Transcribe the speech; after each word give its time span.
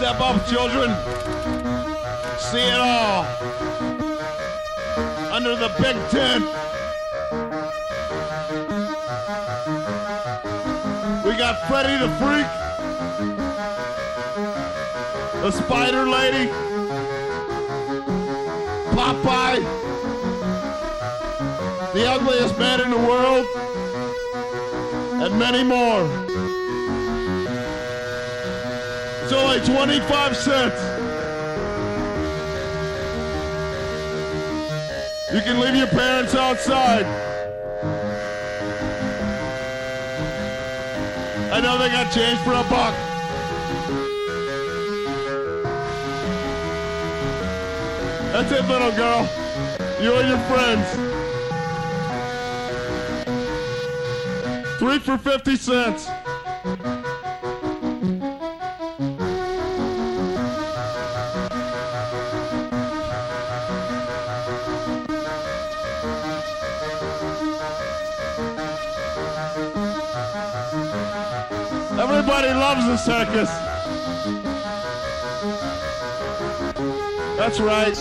Step 0.00 0.20
up, 0.22 0.46
children. 0.46 0.96
See 2.38 2.56
it 2.56 2.80
all. 2.80 3.26
Under 5.30 5.54
the 5.54 5.68
big 5.78 5.94
tent. 6.08 6.46
We 11.22 11.36
got 11.36 11.68
Freddy 11.68 11.98
the 11.98 12.08
Freak. 12.16 12.46
The 15.42 15.50
Spider 15.50 16.06
Lady. 16.08 16.50
Popeye. 18.96 19.60
The 21.92 22.06
ugliest 22.10 22.58
man 22.58 22.80
in 22.80 22.88
the 22.88 22.96
world. 22.96 23.44
And 25.22 25.38
many 25.38 25.62
more. 25.62 26.49
It's 29.32 29.38
only 29.38 29.60
25 29.64 30.36
cents. 30.36 30.80
You 35.32 35.40
can 35.42 35.60
leave 35.60 35.76
your 35.76 35.86
parents 35.86 36.34
outside. 36.34 37.06
I 41.52 41.60
know 41.60 41.78
they 41.78 41.90
got 41.90 42.10
change 42.12 42.40
for 42.40 42.54
a 42.54 42.64
buck. 42.64 42.92
That's 48.32 48.50
it, 48.50 48.66
little 48.66 48.90
girl. 48.96 49.28
You 50.02 50.12
and 50.16 50.28
your 50.28 50.40
friends. 50.48 50.88
Three 54.80 54.98
for 54.98 55.16
50 55.16 55.54
cents. 55.54 56.08
Everybody 72.32 72.60
loves 72.60 72.86
the 72.86 72.96
circus. 72.96 73.50
That's 77.36 77.58
right. 77.58 77.96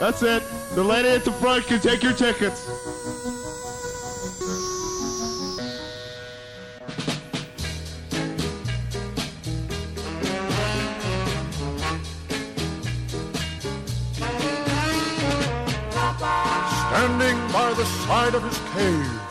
That's 0.00 0.22
it. 0.22 0.42
The 0.74 0.82
lady 0.82 1.10
at 1.10 1.26
the 1.26 1.32
front 1.32 1.66
can 1.66 1.80
take 1.80 2.02
your 2.02 2.14
tickets. 2.14 2.62
Standing 16.88 17.36
by 17.52 17.74
the 17.76 17.84
side 17.84 18.34
of 18.34 18.42
his 18.42 18.58
cave. 18.72 19.25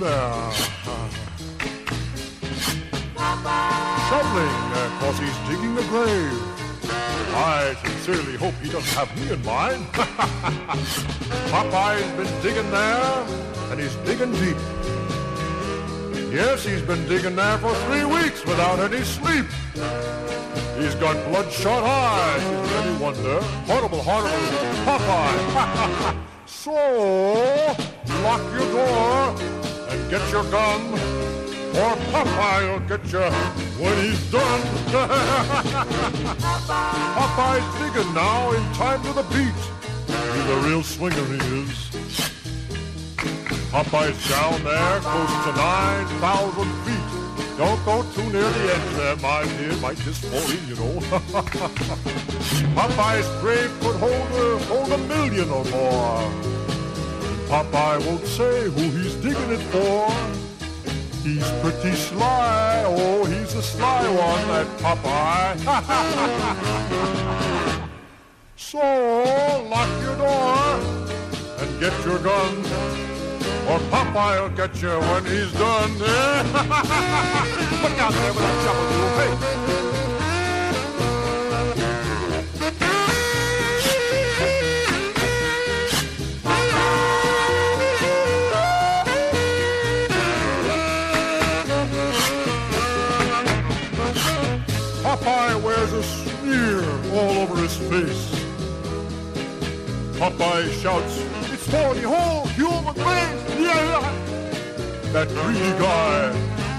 There. 0.00 0.52
Shoveling, 4.08 4.56
uh, 4.66 4.74
uh, 4.74 5.00
cause 5.00 5.18
he's 5.18 5.36
digging 5.46 5.76
a 5.76 5.82
grave. 5.88 6.40
I 7.32 7.76
sincerely 7.84 8.36
hope 8.36 8.54
he 8.62 8.70
doesn't 8.70 8.96
have 8.96 9.14
me 9.20 9.32
in 9.32 9.44
mind. 9.44 9.84
Popeye's 11.52 12.12
been 12.16 12.42
digging 12.42 12.70
there, 12.70 13.26
and 13.70 13.78
he's 13.78 13.94
digging 14.06 14.32
deep. 14.32 14.56
Yes, 16.32 16.64
he's 16.64 16.82
been 16.82 17.06
digging 17.06 17.36
there 17.36 17.58
for 17.58 17.74
three 17.86 18.04
weeks 18.04 18.44
without 18.46 18.78
any 18.78 19.02
sleep. 19.04 19.46
He's 20.78 20.94
got 20.94 21.14
bloodshot 21.28 21.82
eyes. 21.84 22.42
Is 22.42 22.70
there 22.70 22.82
any 22.82 22.96
wonder? 22.98 23.40
Horrible, 23.68 24.02
horrible 24.02 24.30
Popeye. 24.86 26.16
so, 26.46 27.76
lock 28.22 28.42
your 28.52 28.70
door 28.72 29.69
get 30.10 30.28
your 30.32 30.42
gun, 30.50 30.82
or 30.90 31.94
Popeye 32.10 32.66
will 32.66 32.80
get 32.88 33.12
you 33.12 33.30
when 33.78 33.96
he's 34.04 34.20
done. 34.32 34.60
Popeye's 37.16 37.70
digging 37.78 38.12
now 38.12 38.50
in 38.50 38.62
time 38.74 39.00
to 39.02 39.12
the 39.12 39.22
beat. 39.30 39.54
He's 40.08 40.50
a 40.50 40.56
real 40.66 40.82
swinger, 40.82 41.24
he 41.26 41.38
is. 41.62 41.90
Popeye's 43.70 44.28
down 44.28 44.64
there 44.64 44.98
close 44.98 45.44
to 45.44 45.52
9,000 45.52 46.66
feet. 46.84 47.10
Don't 47.56 47.84
go 47.84 48.02
too 48.14 48.28
near 48.32 48.50
the 48.50 48.74
edge 48.74 48.96
there, 48.96 49.16
my 49.16 49.44
dear. 49.58 49.76
Might 49.76 49.98
just 49.98 50.24
fall 50.24 50.50
in, 50.50 50.66
you 50.66 50.74
know. 50.74 51.00
Popeye's 52.74 53.28
grave 53.40 53.70
could 53.80 53.94
hold 53.94 54.12
a, 54.12 54.58
hold 54.64 54.90
a 54.90 54.98
million 55.06 55.48
or 55.50 55.64
more. 55.66 56.59
Popeye 57.50 57.98
won't 58.06 58.24
say 58.28 58.62
who 58.70 58.82
he's 58.96 59.16
digging 59.16 59.50
it 59.50 59.58
for. 59.72 60.08
He's 61.24 61.50
pretty 61.60 61.96
sly. 61.96 62.84
Oh, 62.86 63.24
he's 63.24 63.54
a 63.56 63.62
sly 63.62 64.06
one, 64.06 64.46
that 64.46 64.68
Popeye. 64.78 65.58
so, 68.56 68.78
lock 69.68 69.90
your 70.00 70.16
door 70.16 70.78
and 71.58 71.80
get 71.80 71.92
your 72.04 72.20
gun. 72.20 72.56
Or 73.68 73.80
Popeye 73.90 74.40
will 74.42 74.56
get 74.56 74.80
you 74.80 74.90
when 74.90 75.24
he's 75.24 75.52
done. 75.54 75.98
Look 77.82 77.98
out 77.98 78.12
there 78.12 78.32
with 78.32 78.44
that 78.46 78.62
shovel. 78.62 79.66
Hey. 79.66 79.69
Shouts, 100.90 101.16
It's 101.52 101.66
forty 101.70 102.00
whole 102.02 102.46
human 102.58 102.94
beings! 102.94 103.60
Yeah! 103.60 104.00
That 105.12 105.28
greedy 105.28 105.70
guy. 105.78 106.32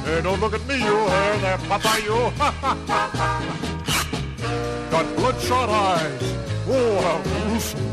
Hey, 0.03 0.21
don't 0.21 0.39
look 0.41 0.53
at 0.53 0.65
me, 0.67 0.75
you. 0.75 1.07
Hey, 1.07 1.39
there, 1.39 1.57
Popeye, 1.59 2.03
you. 2.03 2.31
Got 4.91 5.05
bloodshot 5.15 5.69
eyes. 5.69 6.21
Oh, 6.67 7.01
how 7.05 7.21
gruesome. 7.23 7.87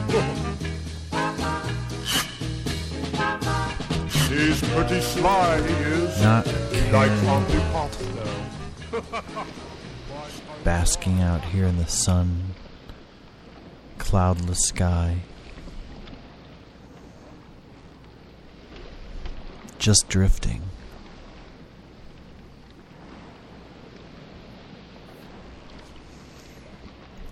He's 4.28 4.60
pretty 4.72 5.00
sly, 5.00 5.60
he 5.62 5.74
is. 5.74 6.20
Not 6.20 6.46
Like 6.92 7.10
caring. 7.10 7.28
on 7.28 7.44
the 7.44 7.60
pop. 7.72 7.90
basking 10.64 11.20
out 11.20 11.42
here 11.44 11.66
in 11.66 11.76
the 11.78 11.86
sun, 11.86 12.54
cloudless 13.98 14.64
sky. 14.66 15.18
just 19.88 20.10
drifting. 20.10 20.60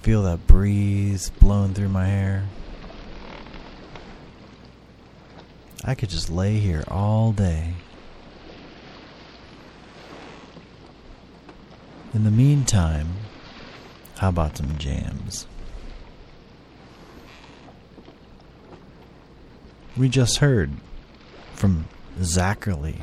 Feel 0.00 0.22
that 0.22 0.46
breeze 0.46 1.28
blowing 1.38 1.74
through 1.74 1.90
my 1.90 2.06
hair. 2.06 2.46
I 5.84 5.94
could 5.94 6.08
just 6.08 6.30
lay 6.30 6.56
here 6.56 6.82
all 6.88 7.32
day. 7.32 7.74
In 12.14 12.24
the 12.24 12.30
meantime, 12.30 13.08
how 14.16 14.30
about 14.30 14.56
some 14.56 14.78
jams? 14.78 15.46
We 19.94 20.08
just 20.08 20.38
heard 20.38 20.70
from 21.52 21.88
Zacherle. 22.18 23.02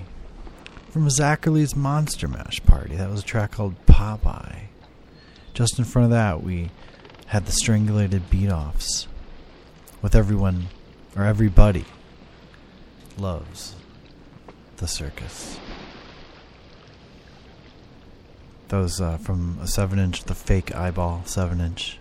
From 0.89 1.07
Zacherle's 1.07 1.75
Monster 1.75 2.27
Mash 2.27 2.63
Party. 2.65 2.95
That 2.95 3.10
was 3.10 3.21
a 3.21 3.25
track 3.25 3.51
called 3.51 3.75
Popeye. 3.86 4.68
Just 5.54 5.77
in 5.77 5.86
front 5.86 6.06
of 6.06 6.12
that, 6.12 6.44
we 6.44 6.71
had 7.27 7.45
the 7.45 7.51
strangulated 7.51 8.30
beat 8.30 8.50
offs 8.50 9.07
with 10.01 10.15
everyone, 10.15 10.68
or 11.15 11.24
everybody, 11.24 11.86
loves 13.18 13.75
the 14.77 14.88
circus. 14.88 15.60
Those 18.68 19.00
uh, 19.00 19.18
from 19.18 19.60
a 19.62 19.68
7 19.68 20.00
inch, 20.00 20.24
the 20.24 20.36
fake 20.36 20.75
eyeball 20.75 21.21
7 21.25 21.62
inch 21.62 22.00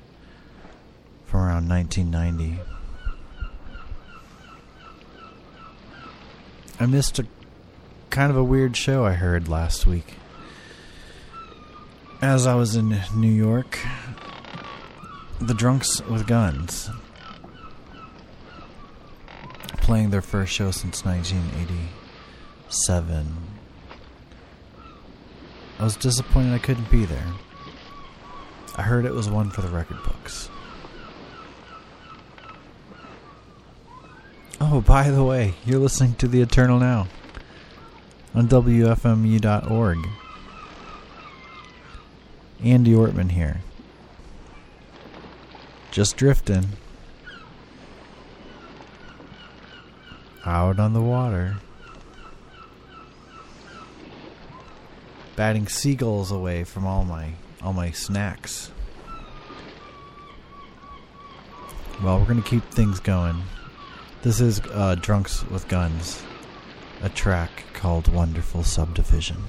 from 1.27 1.41
around 1.41 1.69
1990. 1.69 2.61
I 6.81 6.87
missed 6.87 7.19
a 7.19 7.27
kind 8.11 8.31
of 8.31 8.37
a 8.37 8.45
weird 8.45 8.77
show 8.77 9.05
I 9.05 9.13
heard 9.13 9.49
last 9.49 9.87
week. 9.87 10.15
As 12.21 12.47
I 12.47 12.55
was 12.55 12.77
in 12.77 13.01
New 13.15 13.33
York, 13.33 13.79
the 15.41 15.55
Drunks 15.55 16.01
with 16.07 16.27
Guns 16.27 16.91
playing 19.83 20.11
their 20.11 20.23
first 20.23 20.53
show 20.53 20.71
since 20.71 21.05
1987. 21.05 23.37
I 25.79 25.85
was 25.85 25.97
disappointed 25.97 26.55
I 26.55 26.59
couldn't 26.59 26.91
be 26.91 27.05
there. 27.05 27.27
I 28.77 28.83
heard 28.83 29.05
it 29.05 29.13
was 29.13 29.29
one 29.29 29.51
for 29.51 29.61
the 29.61 29.69
record 29.69 30.03
books. 30.05 30.49
Oh, 34.75 34.81
by 34.81 35.11
the 35.11 35.23
way, 35.23 35.53
you're 35.67 35.79
listening 35.79 36.15
to 36.15 36.27
The 36.27 36.41
Eternal 36.41 36.81
Now 36.81 37.07
on 38.35 38.49
WFMU.org. 38.49 39.99
Andy 42.65 42.93
Ortmann 42.93 43.33
here. 43.33 43.61
Just 45.91 46.17
drifting. 46.17 46.69
Out 50.47 50.79
on 50.79 50.95
the 50.95 51.03
water. 51.03 51.57
Batting 55.37 55.69
seagulls 55.69 56.33
away 56.33 56.65
from 56.65 56.87
all 56.87 57.05
my 57.05 57.35
all 57.61 57.75
my 57.75 57.91
snacks. 57.91 58.71
Well, 62.03 62.19
we're 62.19 62.25
going 62.25 62.43
to 62.43 62.49
keep 62.49 62.65
things 62.71 63.01
going. 63.01 63.43
This 64.23 64.41
is 64.41 64.61
uh, 64.71 64.95
Drunks 65.01 65.43
with 65.51 65.67
Guns, 65.67 66.23
a 67.03 67.09
track 67.09 67.65
called 67.73 68.07
Wonderful 68.07 68.63
Subdivision. 68.63 69.43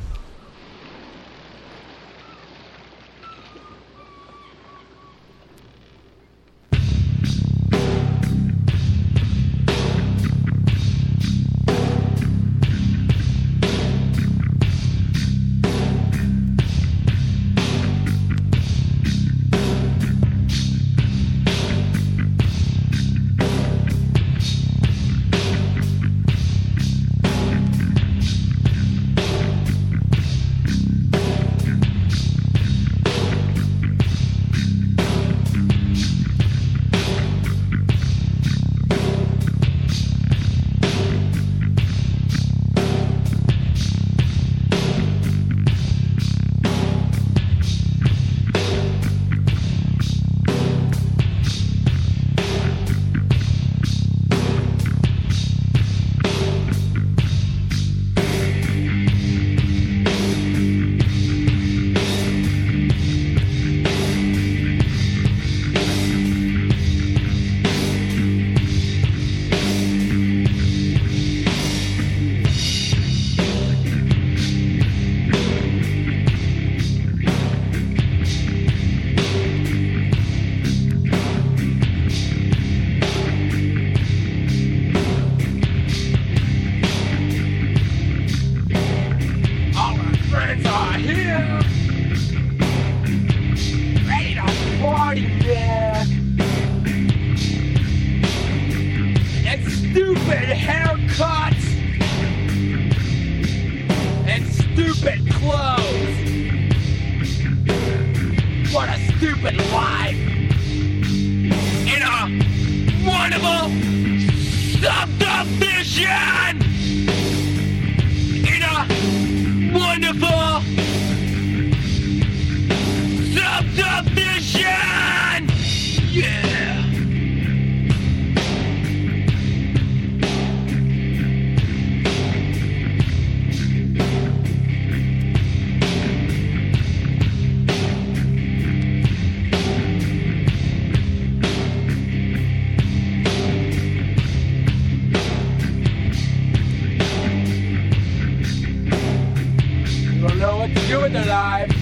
Their 151.13 151.25
lives. 151.25 151.75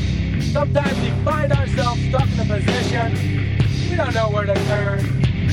Sometimes 0.51 0.99
we 0.99 1.09
find 1.23 1.51
ourselves 1.53 2.01
stuck 2.09 2.27
in 2.33 2.39
a 2.39 2.45
position 2.45 3.41
we 3.91 3.97
don't 3.97 4.13
know 4.13 4.29
where 4.29 4.45
to 4.45 4.53
turn. 4.53 5.03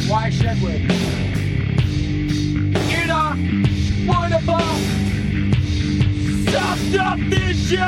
Why 0.06 0.30
should 0.30 0.62
we? 0.62 0.76
In 2.94 3.10
a 3.10 3.34
wonderful 4.06 4.60
subdivision! 6.52 7.80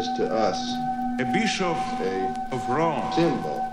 Is 0.00 0.08
to 0.16 0.34
us 0.34 0.58
a 1.20 1.24
bishop 1.30 1.76
a 2.00 2.32
of 2.52 2.68
Rome 2.70 3.12
symbol 3.12 3.68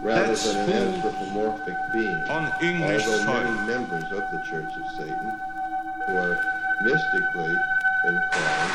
rather 0.00 0.28
That's 0.28 0.50
than 0.54 0.70
an 0.70 0.94
anthropomorphic 0.94 1.76
being. 1.92 2.16
on 2.32 2.50
English 2.62 3.04
Although 3.04 3.24
soil. 3.24 3.44
many 3.44 3.66
members 3.68 4.04
of 4.04 4.24
the 4.32 4.40
Church 4.48 4.72
of 4.80 4.86
Satan 4.96 5.30
who 6.06 6.12
are 6.16 6.36
mystically 6.80 7.54
inclined 8.08 8.72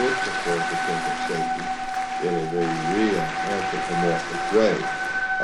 would 0.00 0.16
prefer 0.24 0.56
to 0.56 0.76
think 0.88 1.02
of 1.12 1.18
Satan 1.28 1.64
in 2.24 2.32
a 2.40 2.46
very 2.56 2.78
real 2.96 3.20
anthropomorphic 3.52 4.42
way. 4.56 4.76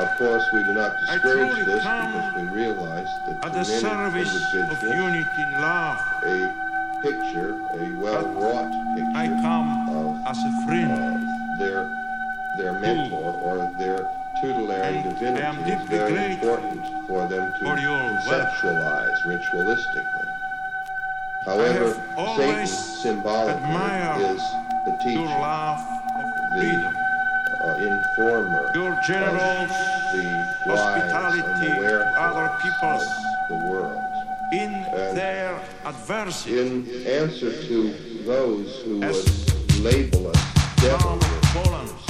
Of 0.01 0.17
course, 0.17 0.45
we 0.51 0.63
do 0.63 0.73
not 0.73 0.97
discourage 1.05 1.65
this 1.65 1.83
because 1.83 2.33
we 2.37 2.41
realize 2.57 3.07
that 3.27 3.45
at 3.45 3.53
the 3.53 3.63
service 3.63 4.33
of 4.33 4.81
unity 4.81 5.41
in 5.43 5.51
love. 5.61 5.99
a 6.25 6.67
picture, 7.01 7.53
a 7.73 7.93
well-wrought 8.01 8.71
picture 8.95 9.11
I 9.15 9.27
come 9.41 9.86
as 10.29 10.37
a 10.43 10.65
friend. 10.65 11.23
their 11.57 11.87
their 12.57 12.73
mentor 12.79 13.31
or 13.47 13.71
their 13.77 13.99
tutelary 14.41 14.97
And 14.97 15.17
divinity 15.19 15.71
is 15.71 15.89
very 15.89 16.33
important 16.33 16.81
for 17.07 17.27
them 17.29 17.45
to 17.53 17.59
for 17.63 17.75
conceptualize 17.77 19.19
ritualistically. 19.25 20.27
However, 21.45 21.93
Satan 22.35 22.67
symbolically 22.67 24.25
is 24.33 24.41
the 24.85 24.93
teacher, 25.01 25.21
of 25.21 25.79
the 26.57 26.69
uh, 27.63 27.87
informer, 27.87 28.71
Your 28.75 28.99
generous 29.07 29.71
the 30.13 30.23
wise 30.67 30.79
hospitality 30.79 31.39
and 31.39 31.77
aware 31.77 31.99
to 31.99 32.21
other 32.21 32.47
peoples. 32.61 33.05
the 33.49 33.55
world. 33.71 34.01
in 34.51 34.71
their 35.15 35.61
adversity. 35.85 36.59
In 36.59 37.05
answer 37.05 37.51
to 37.67 37.93
those 38.25 38.81
who 38.83 38.99
would 38.99 39.46
label 39.79 40.27
us 40.27 40.41
From 41.53 42.06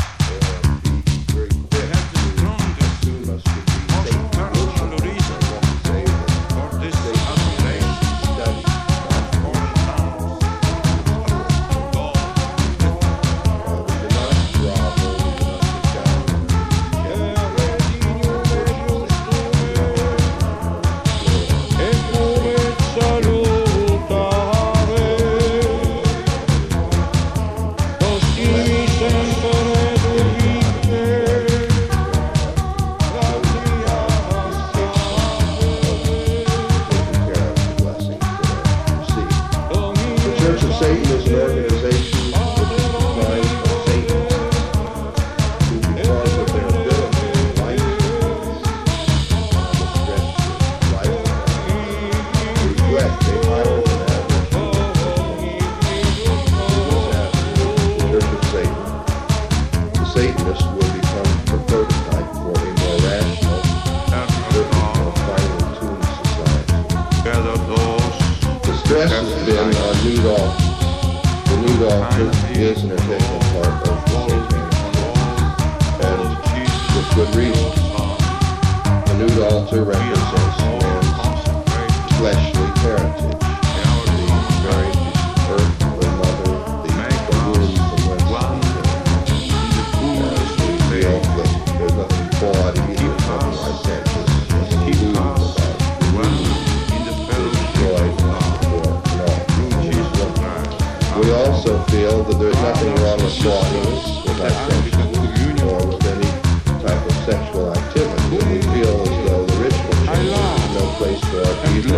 place 110.97 111.19
for 111.29 111.37
our 111.37 111.55
either 111.67 111.93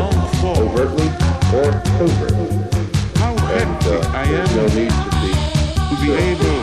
overtly 0.59 1.07
or 1.55 1.71
covertly. 1.97 2.51
How 3.15 3.31
And 3.55 3.83
uh, 3.87 4.11
I 4.13 4.25
there's 4.27 4.55
no 4.55 4.67
need 4.75 4.91
to 4.91 5.09
be 5.23 5.31
to 5.89 5.95
be 6.01 6.11
able 6.11 6.58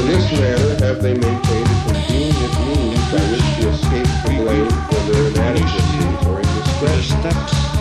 In 0.00 0.06
this 0.08 0.26
manner 0.32 0.72
have 0.86 1.02
they 1.02 1.14
maintained 1.14 1.68
a 1.68 1.78
convenient 1.84 2.54
means 2.66 3.04
by 3.12 3.22
which 3.30 3.48
to 3.60 3.68
escape 3.68 4.10
the 4.24 4.32
blame 4.40 4.70
for 4.88 5.00
their 5.12 5.28
inadequacies 5.28 6.26
or 6.26 6.40
The 6.40 6.48
indiscretion. 6.48 7.71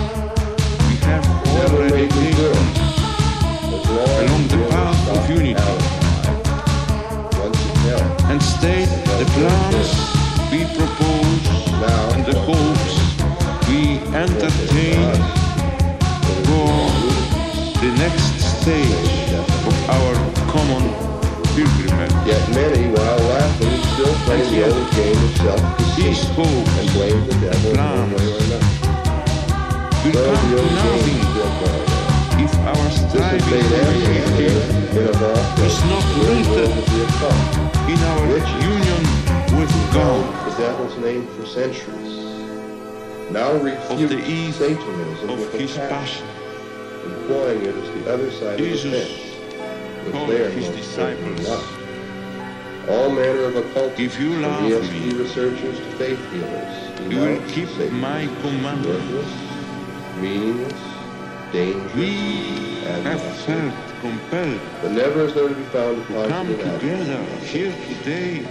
Already 1.60 1.94
may 1.94 2.08
be 2.08 2.36
good. 2.36 2.56
taken 2.56 3.76
As 3.76 3.86
long 3.90 4.10
along 4.24 4.48
the 4.48 4.58
path 4.70 5.10
of 5.10 5.30
unity. 5.30 5.56
alibi. 5.56 5.92
Once 7.40 7.62
again, 7.72 8.06
and 8.32 8.42
state 8.42 8.90
the 9.20 9.26
plans 9.36 9.90
we 10.52 10.66
propose 10.78 11.44
and 12.14 12.26
the 12.26 12.38
hopes 12.48 12.96
we 13.68 14.00
entertain 14.16 15.12
for 16.24 16.38
the 17.82 17.92
next 17.98 18.40
stage 18.62 19.34
of 19.34 19.90
our 19.90 20.14
common 20.52 20.84
pilgrimage. 21.56 22.14
Yet 22.28 22.44
many, 22.54 22.90
while 22.94 23.20
laughing, 23.20 23.78
still 23.94 24.16
play 24.26 24.42
the 24.50 24.62
old 24.66 24.92
game 24.92 25.24
of 25.24 25.38
self-deceit 25.38 26.16
and 26.78 26.88
blame 26.94 27.26
the 27.26 27.34
devil 27.40 27.80
one 27.80 27.80
plans 27.80 28.14
way 28.14 28.32
or 28.32 28.38
another. 28.38 28.81
Well, 30.04 30.14
come 30.14 30.50
the 30.50 30.58
to 30.58 30.62
old 30.62 30.70
game 30.72 30.78
nothing 30.82 31.22
still 31.30 31.54
going 31.62 31.90
on. 31.94 32.42
if 32.42 32.54
our 32.66 32.90
striving 32.90 33.50
made 33.52 33.66
for 33.70 33.76
evident 33.86 34.34
unity 34.34 34.98
in 34.98 35.06
a 35.06 35.14
vault 35.14 35.60
is 35.62 35.78
not 35.94 36.06
rooted 36.18 36.74
of 36.74 36.86
the 36.90 37.00
occult. 37.06 37.42
in 37.86 38.00
our 38.10 38.26
union 38.66 39.02
with 39.60 39.70
God. 39.94 40.50
the 40.50 40.58
devil's 40.58 40.98
name 40.98 41.28
for 41.36 41.46
centuries. 41.46 42.18
Now 43.30 43.54
refute 43.54 44.10
the 44.10 44.26
eve 44.28 44.56
Satanism 44.56 45.30
of 45.30 45.40
with 45.40 45.54
his 45.54 45.78
passion, 45.78 46.26
employing 47.06 47.62
it 47.62 47.76
as 47.76 48.04
the 48.04 48.12
other 48.12 48.32
side 48.32 48.58
Jesus 48.58 48.86
of 48.86 48.92
the 48.92 49.06
fence, 49.06 50.06
which 50.06 50.14
called 50.16 50.30
they 50.32 50.42
are 50.44 50.50
his 50.50 50.68
disciples. 50.70 51.48
All 52.90 53.12
manner 53.12 53.44
of 53.44 53.56
occult 53.56 54.00
If 54.00 54.20
you 54.20 54.30
love 54.42 54.64
me, 54.64 55.14
researchers 55.14 55.78
to 55.78 55.92
faith 56.02 56.32
healers, 56.32 57.12
you 57.14 57.20
will 57.20 57.50
keep 57.52 57.70
Satan 57.70 58.00
my 58.00 58.26
commandments. 58.42 59.51
Worthless, 60.20 60.22
meaningless, 60.22 60.82
dangerous, 61.52 61.94
We 61.96 62.84
and 62.86 63.04
have 63.06 63.22
nasty. 63.22 63.52
felt 63.52 63.74
compelled 64.02 64.62
But 64.82 64.92
never 64.92 65.22
is 65.22 65.34
there 65.34 65.50
to 65.50 65.56
be 65.56 65.64
found 65.64 66.02
a 66.02 66.06
to 66.06 66.14
time 66.14 66.30
come 66.30 66.48
for 66.48 66.64
that. 66.64 66.80
together 66.80 67.24
here 67.46 67.74
today 67.88 68.46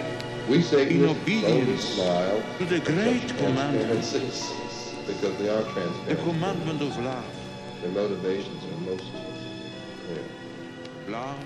We 0.49 0.62
say 0.62 0.88
in 0.90 1.05
obedience 1.05 1.85
smile 1.85 2.42
to 2.59 2.64
the 2.64 2.81
great 2.81 3.29
such 3.29 3.37
commandment, 3.38 4.03
because 5.07 5.37
they 5.38 5.49
are 5.49 5.62
transparent. 5.62 6.07
the 6.09 6.16
commandment 6.16 6.83
of 6.83 6.96
love. 6.99 7.25
Their 7.81 7.90
motivations 7.90 8.64
are 8.64 8.81
most 8.90 9.05
clear. 10.07 10.25
Love 11.09 11.38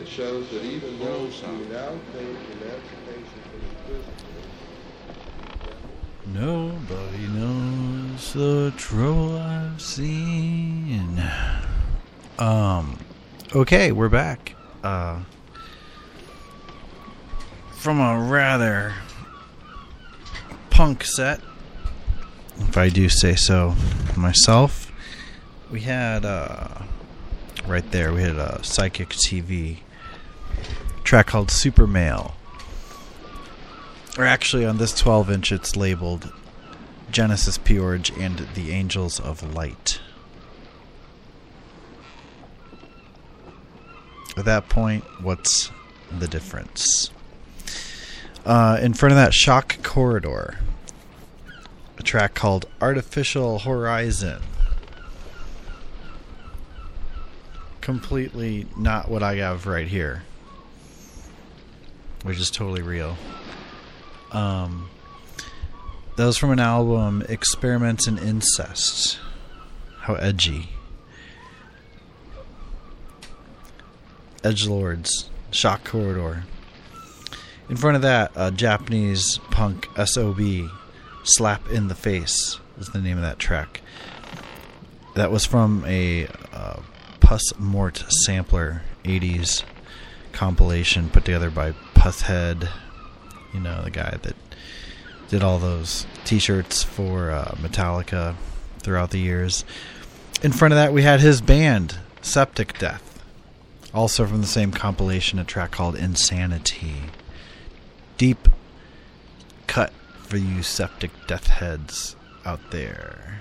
It 0.00 0.08
shows 0.08 0.50
that 0.50 0.62
even 0.64 0.98
those 0.98 1.40
who 1.40 1.46
Rosa. 1.52 1.72
now 1.72 1.98
claim 2.12 2.36
emancipation 2.50 3.42
from 3.50 3.62
imprisonment 3.64 4.46
Nobody 6.26 7.26
knows 7.28 8.03
the 8.14 8.72
trouble 8.76 9.36
I've 9.38 9.80
seen. 9.80 11.20
Um, 12.38 12.98
okay, 13.54 13.90
we're 13.90 14.08
back. 14.08 14.54
Uh, 14.84 15.20
from 17.72 18.00
a 18.00 18.18
rather 18.18 18.94
punk 20.70 21.04
set, 21.04 21.40
if 22.60 22.76
I 22.76 22.88
do 22.88 23.08
say 23.08 23.34
so 23.34 23.74
myself. 24.16 24.92
We 25.70 25.80
had 25.80 26.24
uh, 26.24 26.82
right 27.66 27.90
there. 27.90 28.12
We 28.12 28.22
had 28.22 28.36
a 28.36 28.62
Psychic 28.62 29.08
TV 29.08 29.78
track 31.02 31.26
called 31.26 31.50
Super 31.50 31.86
Male. 31.86 32.36
Or 34.16 34.24
actually, 34.24 34.64
on 34.64 34.78
this 34.78 34.94
12 34.94 35.30
inch, 35.30 35.50
it's 35.50 35.74
labeled 35.74 36.32
Genesis 37.14 37.58
P-Orridge 37.58 38.10
and 38.18 38.40
the 38.54 38.72
Angels 38.72 39.20
of 39.20 39.54
Light. 39.54 40.00
At 44.36 44.44
that 44.46 44.68
point, 44.68 45.04
what's 45.22 45.70
the 46.10 46.26
difference? 46.26 47.12
Uh, 48.44 48.80
in 48.82 48.94
front 48.94 49.12
of 49.12 49.16
that, 49.16 49.32
Shoc 49.32 49.80
Corridor. 49.84 50.58
A 51.98 52.02
track 52.02 52.34
called 52.34 52.66
Artificial 52.80 53.60
Horizon. 53.60 54.42
Completely 57.80 58.66
not 58.76 59.08
what 59.08 59.22
I 59.22 59.36
have 59.36 59.68
right 59.68 59.86
here. 59.86 60.24
Which 62.24 62.40
is 62.40 62.50
totally 62.50 62.82
real. 62.82 63.16
Um, 64.32 64.90
that 66.16 66.26
was 66.26 66.36
from 66.36 66.50
an 66.50 66.60
album, 66.60 67.24
Experiments 67.28 68.06
in 68.06 68.18
Incest. 68.18 69.18
How 70.00 70.14
edgy. 70.14 70.70
Edge 74.44 74.66
Lords, 74.66 75.30
Shoc 75.50 75.84
Corridor. 75.84 76.44
In 77.68 77.76
front 77.76 77.96
of 77.96 78.02
that, 78.02 78.30
a 78.36 78.50
Japanese 78.50 79.38
punk 79.50 79.88
SOB, 80.04 80.70
Slap 81.22 81.68
in 81.70 81.88
the 81.88 81.94
Face 81.94 82.60
is 82.78 82.88
the 82.88 83.00
name 83.00 83.16
of 83.16 83.22
that 83.22 83.38
track. 83.38 83.80
That 85.14 85.30
was 85.30 85.46
from 85.46 85.84
a 85.86 86.26
uh, 86.52 86.80
Pusmort 87.20 88.04
sampler 88.24 88.82
80s 89.04 89.64
compilation 90.32 91.08
put 91.08 91.24
together 91.24 91.50
by 91.50 91.72
Pushead, 91.94 92.68
you 93.52 93.60
know, 93.60 93.82
the 93.82 93.90
guy 93.90 94.18
that 94.22 94.43
did 95.28 95.42
all 95.42 95.58
those 95.58 96.06
t-shirts 96.24 96.82
for 96.82 97.30
uh, 97.30 97.54
Metallica 97.56 98.36
throughout 98.78 99.10
the 99.10 99.18
years. 99.18 99.64
In 100.42 100.52
front 100.52 100.72
of 100.72 100.76
that, 100.76 100.92
we 100.92 101.02
had 101.02 101.20
his 101.20 101.40
band, 101.40 101.98
Septic 102.20 102.78
Death, 102.78 103.24
also 103.94 104.26
from 104.26 104.40
the 104.40 104.46
same 104.46 104.70
compilation, 104.70 105.38
a 105.38 105.44
track 105.44 105.70
called 105.70 105.96
Insanity. 105.96 107.04
Deep 108.18 108.48
cut 109.66 109.92
for 110.22 110.36
you 110.36 110.62
septic 110.62 111.10
death 111.26 111.46
heads 111.46 112.16
out 112.44 112.70
there. 112.70 113.40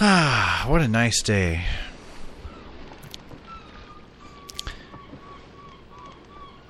Ah, 0.00 0.64
what 0.68 0.82
a 0.82 0.88
nice 0.88 1.22
day. 1.22 1.64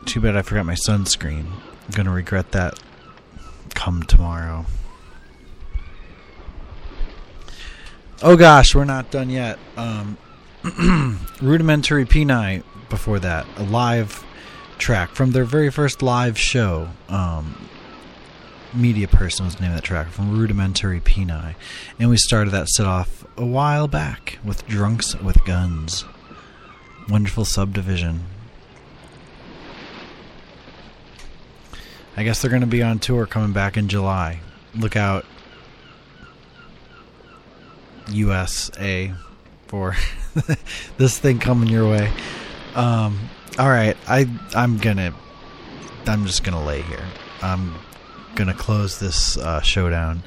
Too 0.04 0.20
bad 0.20 0.36
I 0.36 0.42
forgot 0.42 0.64
my 0.64 0.74
sunscreen. 0.74 1.46
I'm 1.86 1.92
gonna 1.92 2.12
regret 2.12 2.52
that 2.52 2.78
come 3.74 4.02
tomorrow. 4.02 4.66
Oh 8.22 8.36
gosh, 8.36 8.74
we're 8.74 8.84
not 8.84 9.10
done 9.10 9.30
yet. 9.30 9.58
Um, 9.76 10.18
Rudimentary 11.40 12.04
Peni 12.06 12.62
before 12.88 13.18
that, 13.20 13.46
a 13.56 13.62
live 13.62 14.24
track 14.78 15.10
from 15.10 15.32
their 15.32 15.44
very 15.44 15.70
first 15.70 16.02
live 16.02 16.38
show. 16.38 16.88
Um, 17.08 17.68
Media 18.74 19.08
Person 19.08 19.46
was 19.46 19.56
the 19.56 19.62
name 19.62 19.70
of 19.70 19.76
that 19.76 19.84
track 19.84 20.08
from 20.08 20.38
Rudimentary 20.38 21.00
Peni. 21.00 21.54
And 21.98 22.10
we 22.10 22.16
started 22.16 22.50
that 22.50 22.68
set 22.68 22.86
off 22.86 23.24
a 23.36 23.44
while 23.44 23.88
back 23.88 24.38
with 24.44 24.66
Drunks 24.66 25.14
with 25.20 25.42
Guns. 25.44 26.04
Wonderful 27.08 27.44
subdivision. 27.44 28.24
I 32.16 32.24
guess 32.24 32.40
they're 32.40 32.50
going 32.50 32.62
to 32.62 32.66
be 32.66 32.82
on 32.82 32.98
tour 32.98 33.26
coming 33.26 33.52
back 33.52 33.76
in 33.76 33.88
July. 33.88 34.40
Look 34.74 34.96
out, 34.96 35.26
USA, 38.08 39.12
for 39.66 39.94
this 40.96 41.18
thing 41.18 41.38
coming 41.38 41.68
your 41.68 41.90
way. 41.90 42.10
Um, 42.74 43.18
all 43.58 43.68
right, 43.68 43.96
I 44.06 44.28
I'm 44.54 44.78
gonna 44.78 45.14
I'm 46.06 46.26
just 46.26 46.44
gonna 46.44 46.64
lay 46.64 46.82
here. 46.82 47.04
I'm 47.42 47.74
gonna 48.34 48.54
close 48.54 48.98
this 48.98 49.36
uh, 49.38 49.60
showdown. 49.60 50.22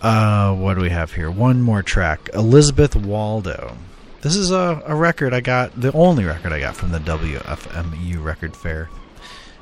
Uh, 0.00 0.54
what 0.54 0.74
do 0.74 0.80
we 0.80 0.90
have 0.90 1.12
here? 1.12 1.30
One 1.30 1.60
more 1.60 1.82
track. 1.82 2.30
Elisabeth 2.32 2.96
Waldo. 2.96 3.76
This 4.22 4.36
is 4.36 4.50
a, 4.50 4.82
a 4.86 4.94
record 4.94 5.34
I 5.34 5.40
got, 5.40 5.78
the 5.78 5.92
only 5.92 6.24
record 6.24 6.52
I 6.52 6.60
got 6.60 6.76
from 6.76 6.92
the 6.92 6.98
WFMU 6.98 8.22
record 8.22 8.56
fair. 8.56 8.88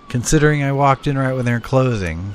Considering 0.09 0.62
I 0.62 0.73
walked 0.73 1.07
in 1.07 1.18
right 1.18 1.35
when 1.35 1.44
they 1.44 1.53
were 1.53 1.61
closing, 1.61 2.33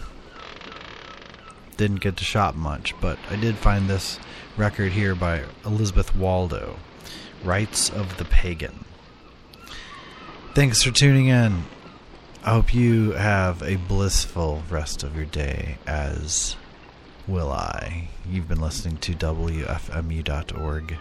didn't 1.76 2.02
get 2.02 2.18
to 2.18 2.24
shop 2.24 2.54
much, 2.56 2.94
but 3.02 3.18
I 3.32 3.36
did 3.36 3.56
find 3.56 3.90
this 3.90 4.20
record 4.58 4.92
here 4.92 5.16
by 5.16 5.44
Elisabeth 5.66 6.16
Waldo, 6.16 6.78
Rites 7.44 7.90
of 7.90 8.18
the 8.18 8.26
Pagan. 8.26 8.86
Thanks 10.54 10.84
for 10.84 10.92
tuning 10.92 11.28
in. 11.28 11.64
I 12.44 12.52
hope 12.52 12.76
you 12.76 13.14
have 13.14 13.64
a 13.64 13.78
blissful 13.78 14.62
rest 14.70 15.02
of 15.02 15.16
your 15.16 15.26
day, 15.26 15.80
as 15.88 16.56
will 17.26 17.52
I. 17.52 18.10
You've 18.30 18.48
been 18.48 18.62
listening 18.62 18.98
to 18.98 19.14
WFMU.org. 19.14 20.98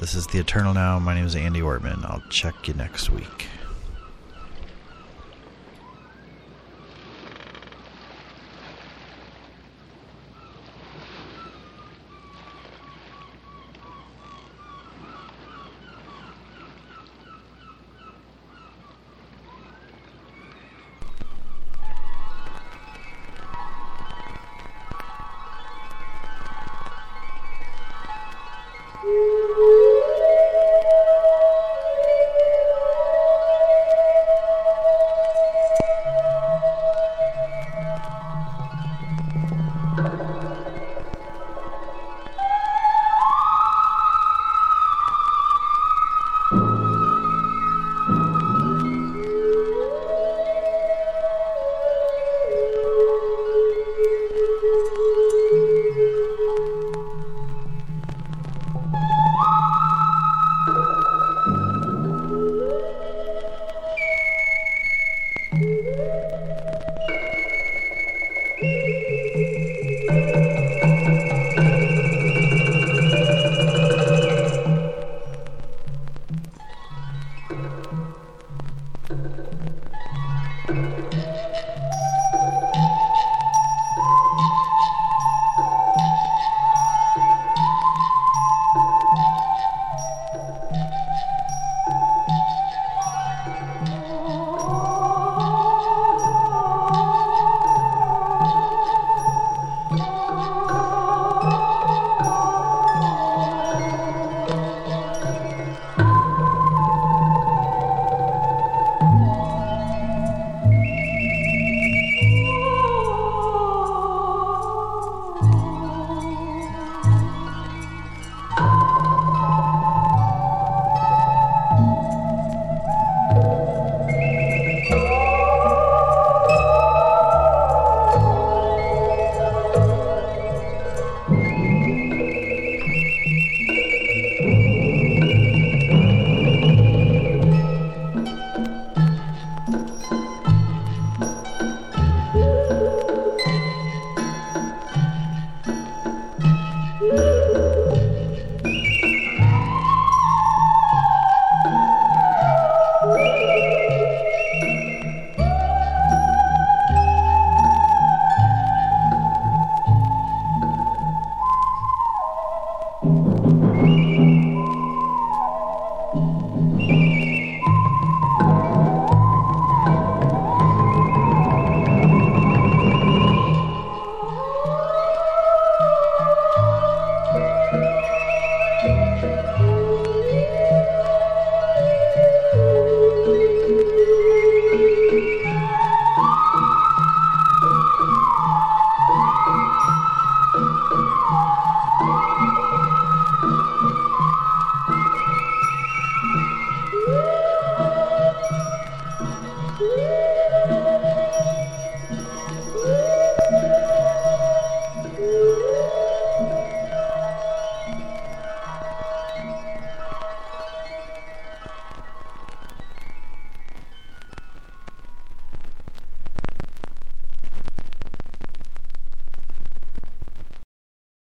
This 0.00 0.14
is 0.14 0.26
The 0.26 0.38
Eternal 0.40 0.74
Now. 0.74 0.98
My 0.98 1.14
name 1.14 1.26
is 1.26 1.36
Andy 1.36 1.60
Ortmann. 1.60 2.04
I'll 2.04 2.22
check 2.30 2.66
you 2.66 2.74
next 2.74 3.10
week. 3.10 3.46